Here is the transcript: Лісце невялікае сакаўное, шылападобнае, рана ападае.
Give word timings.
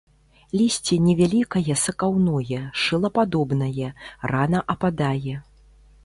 Лісце 0.59 0.95
невялікае 1.07 1.73
сакаўное, 1.81 2.61
шылападобнае, 2.83 3.89
рана 4.31 4.63
ападае. 4.75 5.35